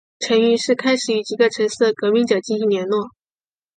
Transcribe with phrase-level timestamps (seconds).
[0.19, 3.11] 陈于是开始与几个城市的革命者进行联络。